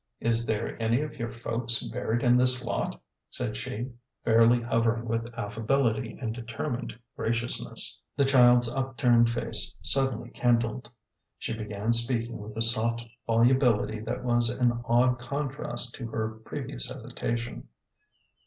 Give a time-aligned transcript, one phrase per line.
[0.19, 3.91] Is there any of your folks buried in this lot?" said she,
[4.25, 7.97] fairly hovering with affability and determined gra ciousness.
[8.17, 10.89] The child's upturned face suddenly kindled.
[11.37, 16.89] She began speaking with a soft volubility that was an odd contrast to her previous
[16.91, 17.67] hesitation.